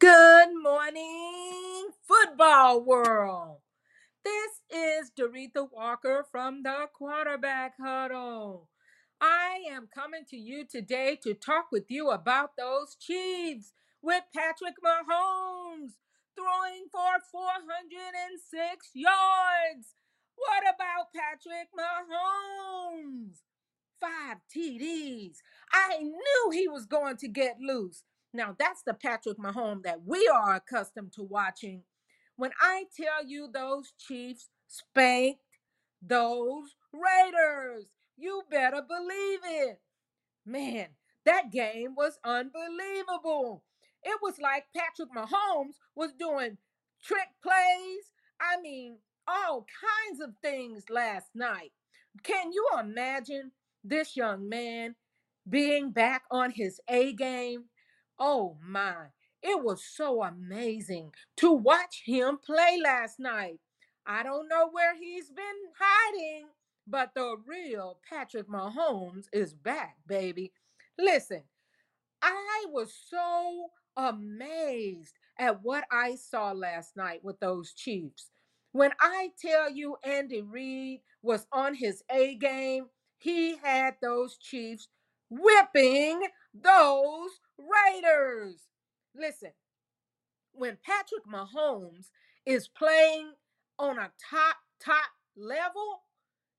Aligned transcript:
Good 0.00 0.50
morning, 0.62 1.90
football 2.08 2.82
world. 2.82 3.58
This 4.24 4.60
is 4.70 5.12
Doretha 5.18 5.68
Walker 5.70 6.26
from 6.32 6.62
the 6.62 6.86
quarterback 6.94 7.74
huddle. 7.78 8.70
I 9.20 9.60
am 9.70 9.88
coming 9.94 10.24
to 10.30 10.38
you 10.38 10.66
today 10.66 11.18
to 11.24 11.34
talk 11.34 11.66
with 11.72 11.86
you 11.90 12.10
about 12.10 12.52
those 12.58 12.96
Chiefs 13.00 13.72
with 14.02 14.24
Patrick 14.34 14.76
Mahomes 14.84 15.92
throwing 16.34 16.86
for 16.90 17.20
406 17.30 18.90
yards. 18.94 19.94
What 20.36 20.62
about 20.62 21.12
Patrick 21.14 21.68
Mahomes? 21.78 23.40
Five 24.00 24.38
TDs. 24.56 25.38
I 25.72 25.98
knew 25.98 26.50
he 26.52 26.68
was 26.68 26.86
going 26.86 27.18
to 27.18 27.28
get 27.28 27.58
loose. 27.60 28.02
Now, 28.32 28.54
that's 28.58 28.82
the 28.82 28.94
Patrick 28.94 29.38
Mahomes 29.38 29.82
that 29.82 30.04
we 30.04 30.28
are 30.32 30.54
accustomed 30.54 31.12
to 31.14 31.22
watching 31.22 31.82
when 32.36 32.52
I 32.58 32.84
tell 32.96 33.26
you 33.26 33.50
those 33.52 33.92
Chiefs 33.98 34.48
spanked 34.66 35.40
those 36.02 36.74
Raiders, 36.92 37.84
you 38.16 38.42
better 38.50 38.80
believe 38.80 39.40
it. 39.44 39.80
Man, 40.46 40.86
that 41.26 41.52
game 41.52 41.94
was 41.94 42.18
unbelievable. 42.24 43.62
It 44.02 44.18
was 44.22 44.38
like 44.40 44.64
Patrick 44.74 45.10
Mahomes 45.14 45.74
was 45.94 46.12
doing 46.18 46.56
trick 47.04 47.28
plays. 47.42 48.12
I 48.40 48.60
mean, 48.62 48.96
all 49.28 49.66
kinds 50.08 50.20
of 50.22 50.30
things 50.42 50.84
last 50.88 51.28
night. 51.34 51.72
Can 52.22 52.52
you 52.52 52.66
imagine 52.80 53.52
this 53.84 54.16
young 54.16 54.48
man 54.48 54.94
being 55.48 55.90
back 55.90 56.22
on 56.30 56.50
his 56.50 56.80
A 56.88 57.12
game? 57.12 57.64
Oh 58.20 58.58
my, 58.62 59.06
it 59.42 59.64
was 59.64 59.82
so 59.82 60.22
amazing 60.22 61.12
to 61.38 61.50
watch 61.50 62.02
him 62.04 62.38
play 62.38 62.78
last 62.82 63.18
night. 63.18 63.60
I 64.06 64.22
don't 64.22 64.48
know 64.48 64.68
where 64.70 64.94
he's 64.94 65.30
been 65.30 65.44
hiding, 65.78 66.48
but 66.86 67.12
the 67.14 67.36
real 67.46 67.98
Patrick 68.08 68.46
Mahomes 68.46 69.26
is 69.32 69.54
back, 69.54 69.96
baby. 70.06 70.52
Listen, 70.98 71.44
I 72.22 72.66
was 72.68 72.94
so 73.08 73.70
amazed 73.96 75.14
at 75.38 75.62
what 75.62 75.84
I 75.90 76.16
saw 76.16 76.52
last 76.52 76.96
night 76.96 77.24
with 77.24 77.40
those 77.40 77.72
Chiefs. 77.72 78.30
When 78.72 78.92
I 79.00 79.30
tell 79.40 79.70
you 79.70 79.96
Andy 80.04 80.42
Reid 80.42 81.00
was 81.22 81.46
on 81.52 81.74
his 81.74 82.02
A 82.10 82.34
game, 82.36 82.86
he 83.18 83.56
had 83.56 83.96
those 84.02 84.36
Chiefs 84.36 84.88
whipping 85.30 86.22
those 86.52 87.30
Raiders. 87.58 88.62
Listen, 89.14 89.52
when 90.52 90.78
Patrick 90.84 91.24
Mahomes 91.26 92.08
is 92.44 92.68
playing 92.68 93.32
on 93.78 93.98
a 93.98 94.10
top, 94.30 94.56
top 94.82 95.10
level, 95.36 96.02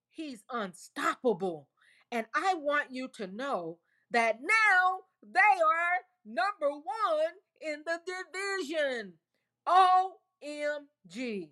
he's 0.10 0.44
unstoppable. 0.50 1.68
And 2.12 2.26
I 2.34 2.56
want 2.56 2.88
you 2.92 3.08
to 3.16 3.28
know 3.28 3.78
that 4.12 4.40
now 4.42 5.00
they 5.24 5.40
are 5.40 6.02
number 6.26 6.70
one 6.70 7.34
in 7.62 7.84
the 7.86 8.00
division. 8.06 9.14
OMG. 9.68 11.50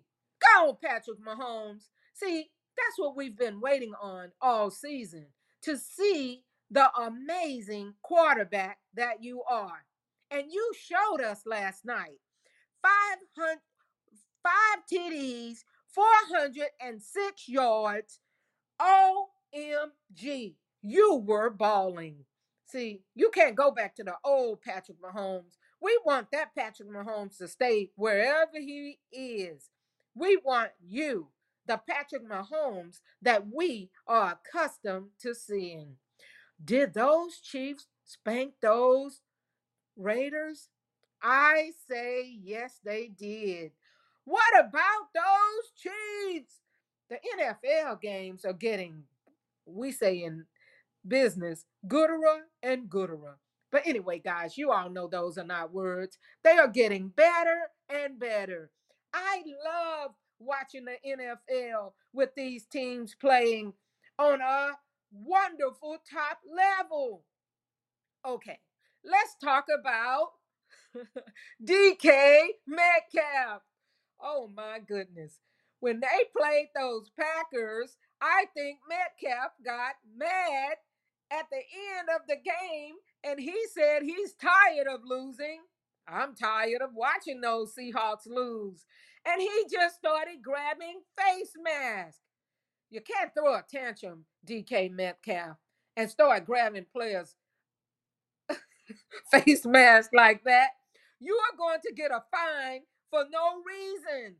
Go 0.54 0.78
Patrick 0.82 1.18
Mahomes. 1.20 1.88
See, 2.14 2.50
that's 2.76 2.98
what 2.98 3.16
we've 3.16 3.36
been 3.36 3.60
waiting 3.60 3.92
on 4.00 4.32
all 4.40 4.70
season 4.70 5.26
to 5.62 5.76
see 5.76 6.44
the 6.70 6.90
amazing 6.96 7.94
quarterback 8.02 8.78
that 8.94 9.22
you 9.22 9.42
are. 9.48 9.84
And 10.30 10.50
you 10.50 10.72
showed 10.78 11.22
us 11.22 11.42
last 11.44 11.84
night. 11.84 12.20
500, 12.82 13.58
five 14.42 14.82
TDs, 14.90 15.64
406 15.92 17.48
yards. 17.48 18.20
OMG. 18.80 20.54
You 20.82 21.16
were 21.16 21.50
balling. 21.50 22.24
See, 22.66 23.02
you 23.14 23.30
can't 23.30 23.56
go 23.56 23.70
back 23.70 23.96
to 23.96 24.04
the 24.04 24.14
old 24.24 24.62
Patrick 24.62 24.98
Mahomes. 25.02 25.58
We 25.82 25.98
want 26.04 26.28
that 26.32 26.54
Patrick 26.56 26.88
Mahomes 26.88 27.36
to 27.38 27.48
stay 27.48 27.90
wherever 27.96 28.58
he 28.58 28.98
is. 29.12 29.70
We 30.14 30.38
want 30.44 30.70
you, 30.80 31.28
the 31.66 31.80
Patrick 31.88 32.22
Mahomes 32.28 33.00
that 33.22 33.44
we 33.52 33.90
are 34.06 34.38
accustomed 34.38 35.08
to 35.20 35.34
seeing. 35.34 35.96
Did 36.64 36.94
those 36.94 37.38
Chiefs 37.38 37.86
spank 38.04 38.54
those 38.60 39.20
Raiders? 39.96 40.68
I 41.22 41.72
say 41.88 42.38
yes, 42.42 42.80
they 42.84 43.08
did. 43.08 43.72
What 44.24 44.52
about 44.58 45.08
those 45.14 45.72
Chiefs? 45.76 46.60
The 47.08 47.18
NFL 47.38 48.00
games 48.00 48.44
are 48.44 48.52
getting, 48.52 49.02
we 49.66 49.90
say 49.90 50.22
in 50.22 50.46
business, 51.06 51.64
gooderer 51.86 52.42
and 52.62 52.88
gooderer. 52.88 53.34
But 53.72 53.82
anyway, 53.86 54.18
guys, 54.18 54.58
you 54.58 54.70
all 54.70 54.90
know 54.90 55.06
those 55.06 55.38
are 55.38 55.44
not 55.44 55.72
words. 55.72 56.18
They 56.42 56.58
are 56.58 56.68
getting 56.68 57.08
better 57.08 57.70
and 57.88 58.18
better. 58.18 58.70
I 59.12 59.42
love 59.64 60.12
watching 60.38 60.84
the 60.84 60.96
NFL 61.06 61.92
with 62.12 62.30
these 62.36 62.66
teams 62.66 63.14
playing 63.14 63.72
on 64.18 64.40
a 64.40 64.72
wonderful 65.12 65.98
top 66.10 66.38
level. 66.48 67.24
Okay, 68.26 68.58
let's 69.04 69.36
talk 69.42 69.66
about 69.68 70.28
DK 71.64 72.40
Metcalf. 72.66 73.62
Oh 74.20 74.50
my 74.54 74.78
goodness. 74.86 75.40
When 75.80 76.00
they 76.00 76.24
played 76.36 76.68
those 76.76 77.10
Packers, 77.18 77.96
I 78.20 78.46
think 78.54 78.78
Metcalf 78.88 79.52
got 79.64 79.94
mad 80.14 80.76
at 81.30 81.46
the 81.50 81.62
end 81.98 82.08
of 82.14 82.26
the 82.28 82.36
game 82.36 82.96
and 83.24 83.40
he 83.40 83.54
said 83.72 84.02
he's 84.02 84.34
tired 84.34 84.86
of 84.92 85.00
losing. 85.04 85.60
I'm 86.06 86.34
tired 86.34 86.82
of 86.82 86.90
watching 86.94 87.40
those 87.40 87.74
Seahawks 87.74 88.26
lose. 88.26 88.84
And 89.26 89.40
he 89.40 89.64
just 89.70 89.96
started 89.96 90.42
grabbing 90.42 91.00
face 91.16 91.52
masks. 91.62 92.20
You 92.90 93.00
can't 93.00 93.32
throw 93.34 93.54
a 93.54 93.64
tantrum, 93.70 94.24
DK 94.46 94.90
Metcalf, 94.90 95.56
and 95.96 96.10
start 96.10 96.46
grabbing 96.46 96.86
players' 96.92 97.36
face 99.32 99.64
masks 99.66 100.12
like 100.14 100.44
that. 100.44 100.70
You 101.20 101.36
are 101.36 101.56
going 101.56 101.80
to 101.84 101.92
get 101.94 102.10
a 102.10 102.22
fine 102.30 102.82
for 103.10 103.24
no 103.30 103.62
reason. 103.66 104.36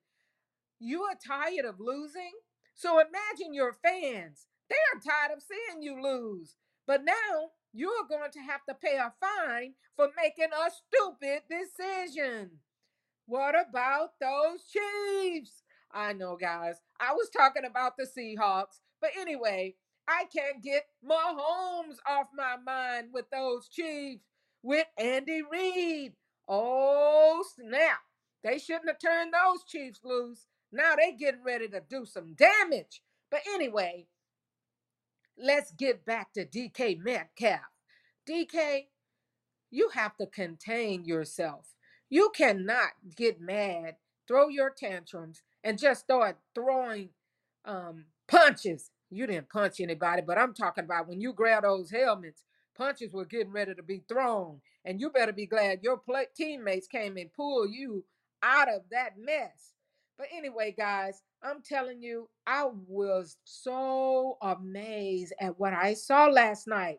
You 0.81 1.03
are 1.03 1.17
tired 1.27 1.65
of 1.67 1.81
losing? 1.81 2.33
So 2.75 3.01
imagine 3.01 3.55
your 3.55 3.75
fans. 3.75 4.47
They 4.69 4.77
are 4.95 5.01
tired 5.01 5.37
of 5.37 5.43
seeing 5.43 5.83
you 5.83 6.03
lose. 6.03 6.57
But 6.87 7.05
now 7.05 7.51
you 7.73 7.91
are 7.91 8.09
going 8.09 8.33
to 8.33 8.41
have 8.41 8.65
to 8.69 8.75
pay 8.75 8.97
a 8.97 9.13
fine 9.21 9.75
for 9.97 10.09
making 10.17 10.51
a 10.53 10.71
stupid 10.71 11.43
decision. 11.51 12.51
What 13.27 13.55
about 13.55 14.11
those 14.21 14.65
Chiefs? 14.71 15.63
I 15.93 16.13
know, 16.13 16.37
guys. 16.37 16.77
I 17.01 17.13
was 17.13 17.29
talking 17.31 17.65
about 17.65 17.97
the 17.97 18.05
Seahawks. 18.07 18.81
But 19.01 19.11
anyway, 19.19 19.77
I 20.07 20.25
can't 20.25 20.63
get 20.63 20.85
Mahomes 21.09 21.97
off 22.07 22.27
my 22.35 22.57
mind 22.65 23.09
with 23.13 23.31
those 23.31 23.69
Chiefs 23.69 24.25
with 24.63 24.87
Andy 24.99 25.43
Reid. 25.51 26.13
Oh, 26.49 27.45
snap. 27.57 28.01
They 28.43 28.59
shouldn't 28.59 28.89
have 28.89 28.99
turned 28.99 29.33
those 29.33 29.65
Chiefs 29.65 30.01
loose. 30.05 30.47
Now 30.73 30.95
they 30.97 31.13
getting 31.13 31.45
ready 31.45 31.69
to 31.69 31.81
do 31.89 32.05
some 32.05 32.35
damage. 32.35 33.03
But 33.31 33.41
anyway, 33.55 34.07
let's 35.39 35.73
get 35.73 36.05
back 36.05 36.33
to 36.35 36.45
DK 36.45 36.99
Metcalf. 37.03 37.61
DK, 38.29 38.87
you 39.71 39.91
have 39.95 40.17
to 40.19 40.27
contain 40.27 41.05
yourself. 41.05 41.75
You 42.09 42.31
cannot 42.35 42.91
get 43.17 43.41
mad, 43.41 43.97
throw 44.27 44.49
your 44.49 44.71
tantrums, 44.71 45.43
and 45.65 45.79
just 45.79 46.01
start 46.01 46.39
throwing 46.55 47.11
um, 47.65 48.05
punches. 48.29 48.91
You 49.11 49.27
didn't 49.27 49.51
punch 49.51 49.81
anybody, 49.81 50.23
but 50.27 50.39
I'm 50.39 50.55
talking 50.55 50.85
about 50.85 51.09
when 51.09 51.21
you 51.21 51.33
grab 51.33 51.65
those 51.65 51.91
helmets, 51.91 52.45
punches 52.77 53.13
were 53.13 53.25
getting 53.25 53.53
ready 53.53 53.75
to 53.75 53.83
be 53.83 54.03
thrown. 54.09 54.61
And 54.85 55.01
you 55.01 55.11
better 55.11 55.33
be 55.33 55.47
glad 55.47 55.81
your 55.83 55.99
play- 55.99 56.27
teammates 56.37 56.87
came 56.87 57.17
and 57.17 57.33
pulled 57.33 57.71
you 57.73 58.05
out 58.43 58.69
of 58.69 58.83
that 58.91 59.19
mess. 59.19 59.75
But 60.17 60.29
anyway, 60.35 60.75
guys, 60.77 61.23
I'm 61.43 61.63
telling 61.63 62.03
you, 62.03 62.29
I 62.47 62.69
was 62.87 63.37
so 63.45 64.37
amazed 64.43 65.33
at 65.41 65.59
what 65.59 65.73
I 65.73 65.95
saw 65.95 66.27
last 66.27 66.67
night. 66.67 66.99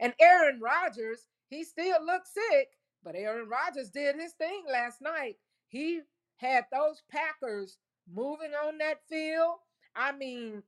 And 0.00 0.14
Aaron 0.20 0.60
Rodgers, 0.60 1.26
he 1.48 1.64
still 1.64 2.04
looked 2.04 2.28
sick, 2.28 2.68
but 3.04 3.14
Aaron 3.14 3.48
Rodgers 3.48 3.90
did 3.90 4.16
his 4.16 4.32
thing 4.32 4.64
last 4.70 5.00
night. 5.02 5.36
He 5.68 6.00
had 6.36 6.64
those 6.72 7.02
Packers 7.10 7.76
moving 8.12 8.52
on 8.66 8.78
that 8.78 9.06
field. 9.08 9.56
I 9.94 10.12
mean, 10.12 10.62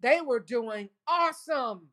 they 0.00 0.20
were 0.20 0.40
doing 0.40 0.88
awesome. 1.06 1.88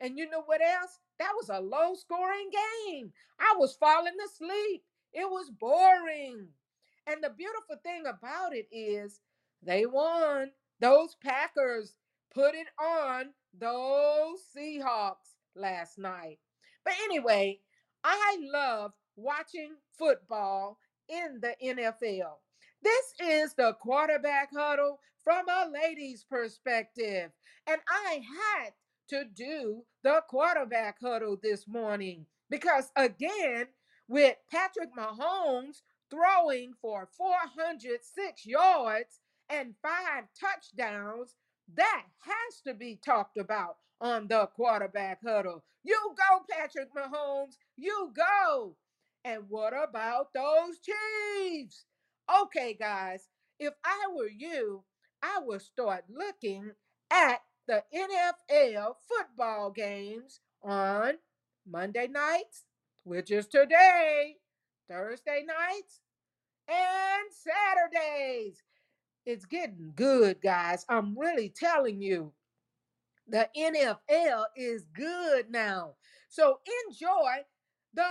And 0.00 0.18
you 0.18 0.28
know 0.28 0.42
what 0.46 0.60
else? 0.62 0.98
That 1.18 1.32
was 1.36 1.50
a 1.50 1.60
low 1.60 1.94
scoring 1.94 2.50
game. 2.86 3.12
I 3.38 3.54
was 3.58 3.76
falling 3.76 4.16
asleep. 4.24 4.82
It 5.12 5.28
was 5.28 5.50
boring. 5.50 6.48
And 7.06 7.22
the 7.22 7.30
beautiful 7.30 7.76
thing 7.82 8.04
about 8.06 8.54
it 8.54 8.66
is 8.70 9.20
they 9.62 9.86
won. 9.86 10.50
Those 10.80 11.16
Packers 11.22 11.94
put 12.32 12.54
it 12.54 12.68
on 12.80 13.30
those 13.58 14.40
Seahawks 14.56 15.34
last 15.54 15.98
night. 15.98 16.38
But 16.84 16.94
anyway, 17.04 17.60
I 18.04 18.38
love 18.40 18.92
watching 19.16 19.74
football 19.98 20.78
in 21.08 21.40
the 21.40 21.54
NFL. 21.62 22.38
This 22.82 23.14
is 23.20 23.54
the 23.54 23.74
quarterback 23.80 24.50
huddle 24.54 25.00
from 25.22 25.48
a 25.48 25.70
lady's 25.70 26.24
perspective. 26.24 27.30
And 27.66 27.80
I 27.88 28.22
had 28.62 28.72
to 29.08 29.24
do 29.24 29.82
the 30.02 30.22
quarterback 30.28 30.98
huddle 31.00 31.38
this 31.42 31.66
morning 31.68 32.26
because, 32.48 32.90
again, 32.96 33.66
with 34.08 34.36
Patrick 34.50 34.90
Mahomes 34.96 35.82
throwing 36.10 36.72
for 36.80 37.08
406 37.16 38.46
yards 38.46 39.20
and 39.48 39.74
five 39.82 40.24
touchdowns, 40.38 41.34
that 41.74 42.04
has 42.20 42.60
to 42.66 42.74
be 42.74 42.98
talked 43.04 43.38
about 43.38 43.76
on 44.00 44.26
the 44.26 44.46
quarterback 44.56 45.20
huddle. 45.24 45.62
You 45.84 46.14
go, 46.16 46.44
Patrick 46.50 46.88
Mahomes. 46.94 47.56
You 47.76 48.12
go. 48.14 48.76
And 49.24 49.44
what 49.48 49.72
about 49.72 50.32
those 50.32 50.78
Chiefs? 50.80 51.84
Okay, 52.30 52.76
guys, 52.78 53.28
if 53.58 53.74
I 53.84 54.06
were 54.14 54.28
you, 54.28 54.84
I 55.22 55.40
would 55.42 55.62
start 55.62 56.04
looking 56.08 56.72
at 57.10 57.40
the 57.66 57.82
NFL 57.92 58.94
football 59.08 59.70
games 59.70 60.40
on 60.62 61.14
Monday 61.66 62.06
nights, 62.06 62.64
which 63.02 63.30
is 63.32 63.48
today, 63.48 64.36
Thursday 64.88 65.44
nights, 65.46 66.00
and 66.68 67.24
Saturdays. 67.32 68.62
It's 69.26 69.44
getting 69.44 69.92
good, 69.96 70.40
guys. 70.40 70.84
I'm 70.88 71.18
really 71.18 71.48
telling 71.48 72.00
you. 72.00 72.32
The 73.28 73.48
NFL 73.56 74.44
is 74.56 74.84
good 74.92 75.50
now. 75.50 75.94
So 76.28 76.58
enjoy 76.88 77.44
the 77.94 78.08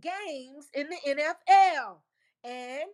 games 0.00 0.68
in 0.74 0.88
the 0.88 0.96
NFL 1.06 1.96
and 2.44 2.88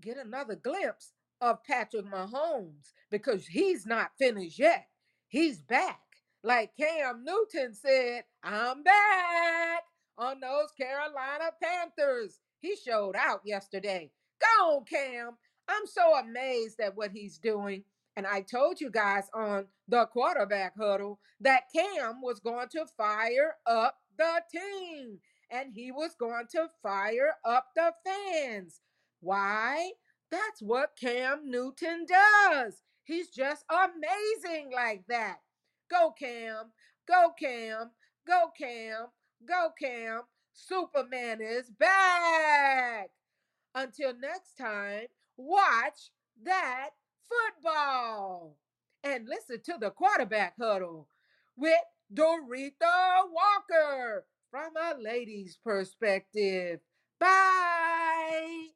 get 0.00 0.16
another 0.16 0.56
glimpse 0.56 1.12
of 1.40 1.62
Patrick 1.64 2.06
Mahomes 2.06 2.92
because 3.10 3.46
he's 3.46 3.86
not 3.86 4.12
finished 4.18 4.58
yet. 4.58 4.86
He's 5.28 5.60
back. 5.62 6.00
Like 6.42 6.76
Cam 6.76 7.24
Newton 7.24 7.74
said, 7.74 8.24
I'm 8.42 8.82
back 8.82 9.82
on 10.16 10.40
those 10.40 10.70
Carolina 10.78 11.50
Panthers. 11.62 12.38
He 12.60 12.76
showed 12.76 13.16
out 13.16 13.40
yesterday. 13.44 14.10
Go 14.40 14.76
on, 14.76 14.84
Cam. 14.84 15.36
I'm 15.68 15.86
so 15.86 16.14
amazed 16.16 16.80
at 16.80 16.96
what 16.96 17.10
he's 17.10 17.38
doing. 17.38 17.84
And 18.16 18.26
I 18.26 18.40
told 18.40 18.80
you 18.80 18.90
guys 18.90 19.24
on 19.34 19.66
the 19.88 20.06
quarterback 20.06 20.74
huddle 20.78 21.18
that 21.40 21.64
Cam 21.74 22.22
was 22.22 22.40
going 22.40 22.68
to 22.70 22.86
fire 22.96 23.56
up 23.66 23.98
the 24.16 24.40
team 24.50 25.18
and 25.50 25.72
he 25.74 25.92
was 25.92 26.14
going 26.18 26.46
to 26.52 26.68
fire 26.82 27.34
up 27.44 27.66
the 27.74 27.92
fans. 28.04 28.80
Why? 29.20 29.92
That's 30.30 30.60
what 30.60 30.96
Cam 31.00 31.50
Newton 31.50 32.06
does. 32.06 32.82
He's 33.04 33.28
just 33.30 33.64
amazing 33.70 34.70
like 34.74 35.04
that. 35.08 35.38
Go, 35.90 36.12
Cam. 36.18 36.72
Go, 37.06 37.32
Cam. 37.38 37.90
Go, 38.26 38.50
Cam. 38.58 39.06
Go, 39.46 39.68
Cam. 39.80 40.22
Superman 40.52 41.40
is 41.40 41.70
back. 41.70 43.10
Until 43.74 44.14
next 44.18 44.56
time, 44.58 45.06
watch 45.36 46.10
that 46.42 46.90
football 47.28 48.56
and 49.04 49.28
listen 49.28 49.60
to 49.64 49.76
the 49.78 49.90
quarterback 49.90 50.54
huddle 50.60 51.08
with 51.56 51.74
Doretha 52.12 53.22
Walker 53.30 54.24
from 54.50 54.72
a 54.76 55.00
lady's 55.00 55.58
perspective. 55.62 56.80
Bye. 57.20 58.68